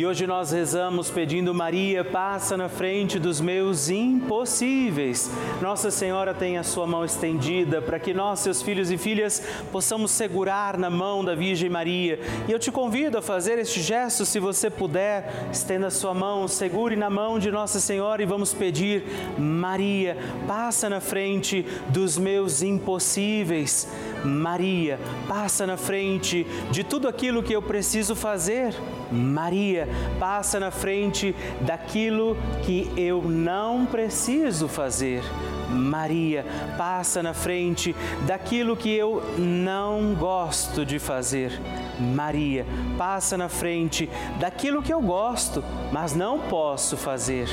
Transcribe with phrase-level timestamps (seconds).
[0.00, 5.30] E hoje nós rezamos pedindo Maria, passa na frente dos meus impossíveis.
[5.60, 10.10] Nossa Senhora tem a sua mão estendida para que nós, seus filhos e filhas, possamos
[10.10, 12.18] segurar na mão da Virgem Maria.
[12.48, 16.48] E eu te convido a fazer este gesto, se você puder, estenda a sua mão,
[16.48, 19.04] segure na mão de Nossa Senhora e vamos pedir:
[19.38, 20.16] Maria,
[20.46, 23.86] passa na frente dos meus impossíveis.
[24.24, 28.74] Maria, passa na frente de tudo aquilo que eu preciso fazer.
[29.10, 29.88] Maria, Maria
[30.18, 35.22] passa na frente daquilo que eu não preciso fazer.
[35.70, 36.44] Maria
[36.76, 37.94] passa na frente
[38.26, 41.52] daquilo que eu não gosto de fazer.
[42.00, 42.66] Maria
[42.98, 45.62] passa na frente daquilo que eu gosto,
[45.92, 47.48] mas não posso fazer.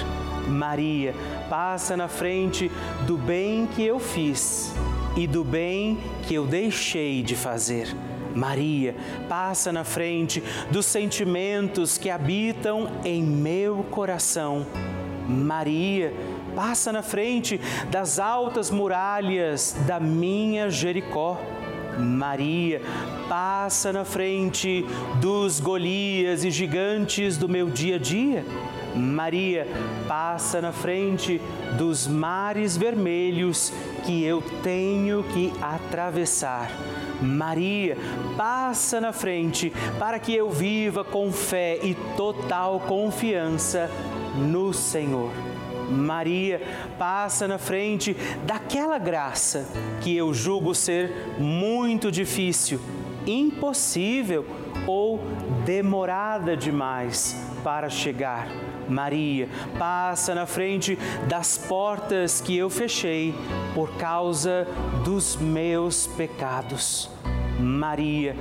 [0.47, 1.13] Maria
[1.51, 2.71] passa na frente
[3.05, 4.73] do bem que eu fiz
[5.15, 7.95] e do bem que eu deixei de fazer.
[8.37, 8.95] Maria
[9.27, 14.65] passa na frente dos sentimentos que habitam em meu coração.
[15.27, 16.13] Maria
[16.55, 21.41] passa na frente das altas muralhas da minha Jericó.
[21.97, 22.79] Maria
[23.27, 24.85] passa na frente
[25.19, 28.45] dos Golias e gigantes do meu dia a dia.
[28.95, 29.67] Maria
[30.07, 31.41] passa na frente
[31.75, 33.73] dos mares vermelhos
[34.05, 36.71] que eu tenho que atravessar.
[37.21, 37.97] Maria
[38.35, 43.89] passa na frente para que eu viva com fé e total confiança
[44.35, 45.31] no Senhor.
[45.89, 46.61] Maria
[46.99, 48.15] passa na frente
[48.45, 49.67] daquela graça
[50.01, 52.79] que eu julgo ser muito difícil,
[53.25, 54.45] impossível
[54.85, 55.19] ou
[55.65, 57.35] demorada demais
[57.67, 58.47] para chegar.
[58.87, 60.97] Maria passa na frente
[61.27, 63.35] das portas que eu fechei
[63.75, 64.65] por causa
[65.03, 67.09] dos meus pecados.
[67.59, 68.37] Maria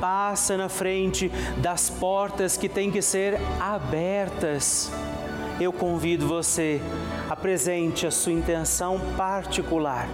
[0.00, 4.92] passa na frente das portas que têm que ser abertas
[5.60, 6.80] eu convido você,
[7.28, 10.08] apresente a sua intenção particular.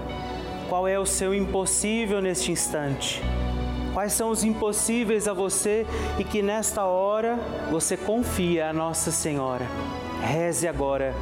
[0.70, 3.22] Qual é o seu impossível neste instante?
[3.94, 5.86] Quais são os impossíveis a você
[6.18, 7.38] e que nesta hora
[7.70, 9.66] você confia a Nossa Senhora?
[10.20, 11.14] Reze agora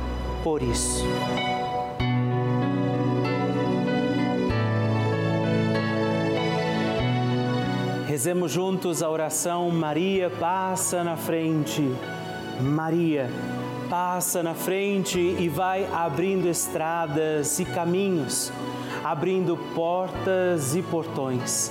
[0.43, 1.05] por isso.
[8.07, 11.83] Rezemos juntos a oração Maria passa na frente.
[12.59, 13.29] Maria
[13.91, 18.51] passa na frente e vai abrindo estradas e caminhos,
[19.05, 21.71] abrindo portas e portões,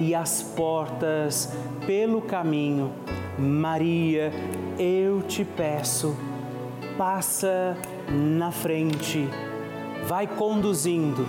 [0.00, 1.52] e as portas
[1.86, 2.92] pelo caminho.
[3.38, 4.32] Maria,
[4.78, 6.16] eu te peço,
[6.96, 7.76] passa
[8.08, 9.28] na frente,
[10.06, 11.28] vai conduzindo,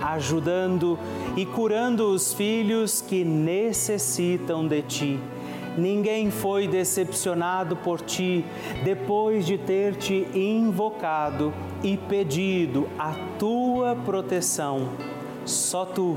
[0.00, 0.98] ajudando
[1.36, 5.20] e curando os filhos que necessitam de ti
[5.76, 8.44] ninguém foi decepcionado por ti
[8.84, 14.88] depois de ter te invocado e pedido a tua proteção.
[15.44, 16.16] Só tu,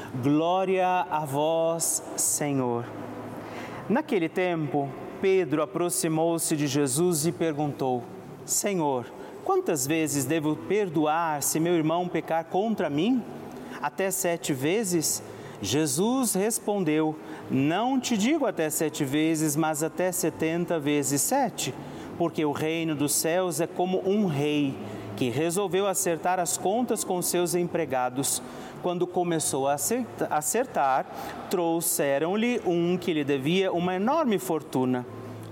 [0.13, 2.85] Glória a vós, Senhor.
[3.87, 4.89] Naquele tempo,
[5.21, 8.03] Pedro aproximou-se de Jesus e perguntou:
[8.45, 9.05] Senhor,
[9.45, 13.23] quantas vezes devo perdoar se meu irmão pecar contra mim?
[13.81, 15.23] Até sete vezes?
[15.61, 17.15] Jesus respondeu:
[17.49, 21.73] Não te digo até sete vezes, mas até setenta vezes sete,
[22.17, 24.75] porque o reino dos céus é como um rei
[25.15, 28.41] que resolveu acertar as contas com seus empregados.
[28.81, 29.75] Quando começou a
[30.29, 31.05] acertar,
[31.49, 35.05] trouxeram-lhe um que lhe devia uma enorme fortuna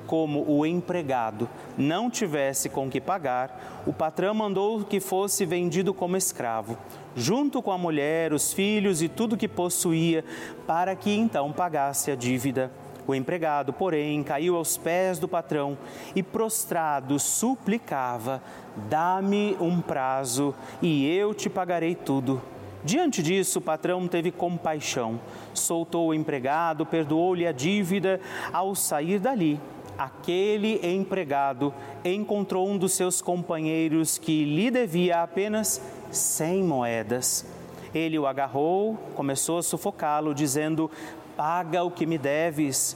[0.10, 6.18] como o empregado não tivesse com que pagar, o patrão mandou que fosse vendido como
[6.18, 6.76] escravo,
[7.16, 10.26] junto com a mulher, os filhos e tudo que possuía,
[10.66, 12.72] para que então pagasse a dívida.
[13.06, 15.78] O empregado, porém, caiu aos pés do patrão
[16.16, 18.42] e, prostrado, suplicava:
[18.90, 22.42] Dá-me um prazo e eu te pagarei tudo.
[22.84, 25.20] Diante disso, o patrão teve compaixão,
[25.54, 28.22] soltou o empregado, perdoou-lhe a dívida.
[28.54, 29.60] Ao sair dali,
[29.98, 31.74] aquele empregado
[32.06, 37.46] encontrou um dos seus companheiros que lhe devia apenas cem moedas.
[37.94, 40.90] Ele o agarrou, começou a sufocá-lo, dizendo:
[41.36, 42.96] Paga o que me deves.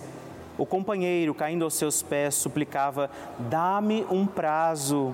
[0.58, 3.10] O companheiro, caindo aos seus pés, suplicava:
[3.50, 5.14] Dá-me um prazo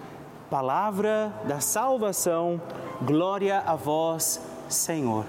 [0.51, 2.61] Palavra da salvação
[3.01, 5.23] Glória a vós, Senhor.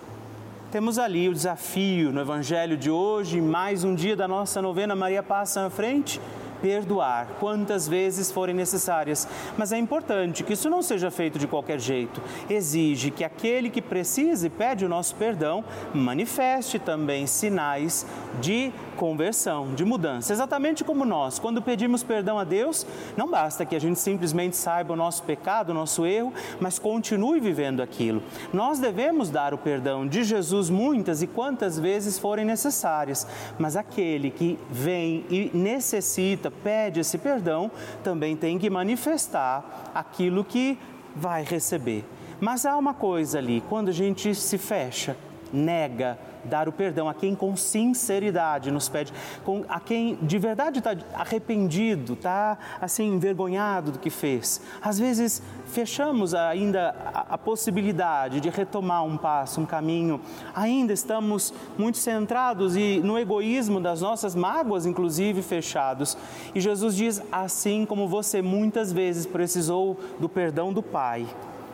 [0.73, 5.23] Temos ali o desafio no Evangelho de hoje, mais um dia da nossa novena Maria
[5.23, 6.21] Passa na Frente
[6.61, 9.29] perdoar quantas vezes forem necessárias.
[9.57, 12.23] Mas é importante que isso não seja feito de qualquer jeito.
[12.49, 18.07] Exige que aquele que precisa e pede o nosso perdão manifeste também sinais
[18.41, 20.33] de conversão, de mudança.
[20.33, 24.93] Exatamente como nós, quando pedimos perdão a Deus, não basta que a gente simplesmente saiba
[24.93, 28.23] o nosso pecado, o nosso erro, mas continue vivendo aquilo.
[28.53, 33.27] Nós devemos dar o perdão de Jesus muitas e quantas vezes forem necessárias,
[33.59, 37.71] mas aquele que vem e necessita, pede esse perdão,
[38.03, 40.79] também tem que manifestar aquilo que
[41.15, 42.05] vai receber.
[42.41, 45.17] Mas há uma coisa ali, quando a gente se fecha,
[45.53, 49.13] nega, dar o perdão a quem com sinceridade nos pede,
[49.45, 54.61] com, a quem de verdade está arrependido, está assim envergonhado do que fez.
[54.81, 60.21] Às vezes fechamos ainda a, a possibilidade de retomar um passo, um caminho,
[60.55, 66.17] ainda estamos muito centrados e no egoísmo das nossas mágoas, inclusive fechados.
[66.55, 71.27] E Jesus diz: assim como você muitas vezes precisou do perdão do Pai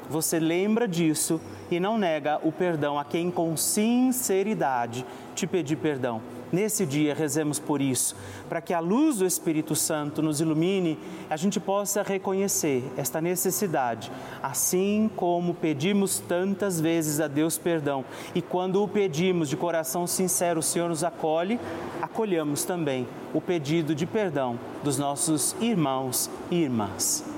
[0.08, 6.20] você lembra disso e não nega o perdão a quem com sinceridade te pedir perdão.
[6.50, 8.16] Nesse dia, rezemos por isso,
[8.48, 10.98] para que a luz do Espírito Santo nos ilumine,
[11.28, 14.10] a gente possa reconhecer esta necessidade,
[14.42, 18.02] assim como pedimos tantas vezes a Deus perdão,
[18.34, 21.60] e quando o pedimos de coração sincero, o Senhor nos acolhe,
[22.00, 27.37] acolhamos também o pedido de perdão dos nossos irmãos e irmãs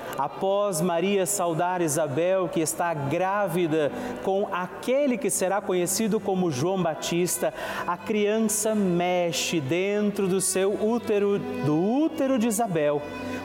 [0.17, 3.91] após Maria saudar Isabel, que está grávida
[4.23, 7.53] com aquele que será conhecido como João Batista,
[7.85, 13.01] a criança mexe dentro do seu útero, do útero de Isabel.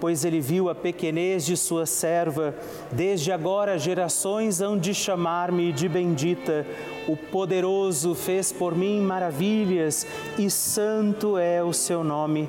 [0.00, 2.54] pois ele viu a pequenez de sua serva.
[2.90, 6.66] Desde agora gerações hão de chamar-me de bendita.
[7.06, 10.06] O poderoso fez por mim maravilhas
[10.38, 12.48] e santo é o seu nome.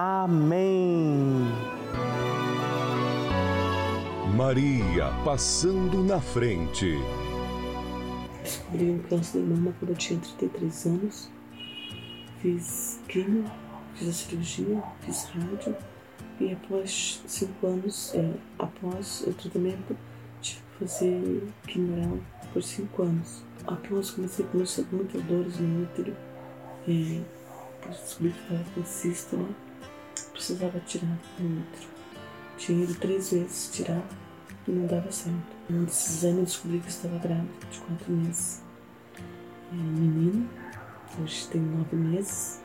[0.00, 1.42] Amém.
[4.36, 6.94] Maria passando na frente.
[8.44, 11.28] Descobri um câncer de mama quando eu tinha 33 anos.
[12.40, 13.44] Fiz quimio,
[13.96, 15.74] fiz a cirurgia, fiz rádio
[16.38, 19.96] e após cinco anos, é, após o tratamento,
[20.40, 23.42] tive que fazer quimio por cinco anos.
[23.66, 26.16] Após comecei a começar muitas dores no útero,
[26.86, 27.20] é,
[27.88, 29.54] descobri que estava com né?
[30.38, 31.88] Precisava tirar o útero.
[32.56, 34.02] Tinha ido três vezes tirar
[34.66, 35.36] e não dava certo.
[35.68, 38.62] Um desses anos eu descobri que estava grávida de quatro meses.
[39.72, 40.48] É um menino,
[41.20, 42.60] hoje tem nove meses,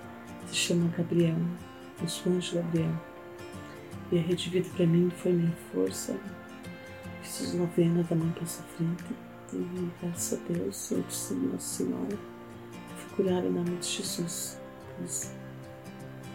[0.48, 1.36] se chama Gabriel,
[2.02, 2.94] o seu anjo Gabriel.
[4.12, 6.16] E a Rede Vida para mim foi minha força.
[7.24, 9.04] Fiz os novenas da mãe passa frente
[9.52, 12.18] e graças a Deus, eu disse Nossa Senhora,
[12.98, 14.58] fui curada em nome de Jesus.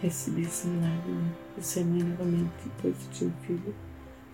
[0.01, 1.31] Recebi esse milagre, né?
[1.57, 3.75] de ser mãe novamente, depois de ter um filho.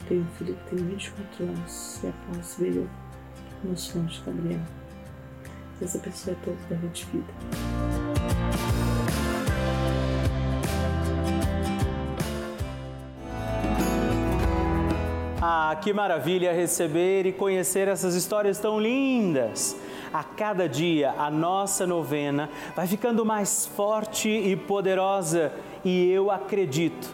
[0.08, 2.90] Tenho um filho que tem 24 anos e após veio
[3.64, 4.62] o nosso anjo Gabriel.
[5.80, 7.34] Deus abençoe a todos da Rede Vida.
[15.42, 19.76] Ah, que maravilha receber e conhecer essas histórias tão lindas!
[20.16, 25.52] A cada dia a nossa novena vai ficando mais forte e poderosa
[25.84, 27.14] e eu acredito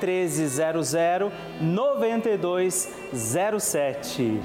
[0.00, 1.30] 1300
[1.60, 4.40] 9207.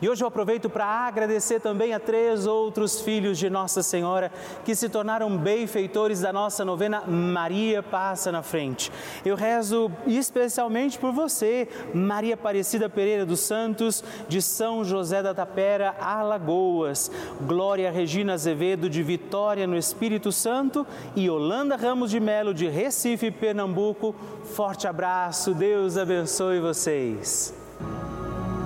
[0.00, 4.30] E hoje eu aproveito para agradecer também a três outros filhos de Nossa Senhora
[4.64, 8.92] que se tornaram benfeitores da nossa novena Maria Passa na Frente.
[9.24, 15.96] Eu rezo especialmente por você, Maria Aparecida Pereira dos Santos, de São José da Tapera,
[16.00, 22.68] Alagoas, Glória Regina Azevedo, de Vitória no Espírito Santo e Holanda Ramos de Melo, de
[22.68, 24.14] Recife, Pernambuco.
[24.54, 27.52] Forte abraço, Deus abençoe vocês.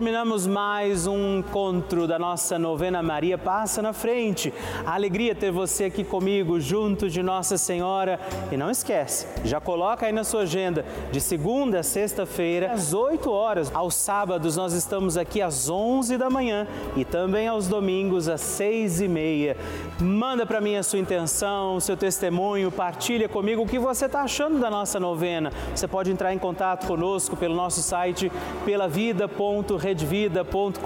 [0.00, 4.50] Terminamos mais um encontro da nossa novena Maria Passa na Frente.
[4.86, 8.18] A alegria ter você aqui comigo, junto de Nossa Senhora.
[8.50, 13.30] E não esquece, já coloca aí na sua agenda, de segunda a sexta-feira, às 8
[13.30, 13.70] horas.
[13.74, 19.02] Aos sábados nós estamos aqui às 11 da manhã e também aos domingos às 6
[19.02, 19.54] e meia.
[20.00, 24.22] Manda para mim a sua intenção, o seu testemunho, partilha comigo o que você está
[24.22, 25.52] achando da nossa novena.
[25.74, 28.32] Você pode entrar em contato conosco pelo nosso site
[28.64, 30.78] pelavida.com redvida.com.br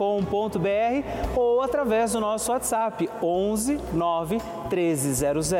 [1.36, 4.40] ou através do nosso WhatsApp 11 9
[4.70, 5.52] 1300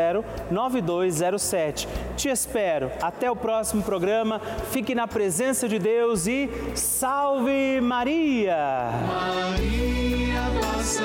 [0.50, 1.88] 9207.
[2.16, 2.90] Te espero.
[3.02, 4.40] Até o próximo programa.
[4.70, 8.90] Fique na presença de Deus e salve Maria!
[9.06, 11.02] Maria passa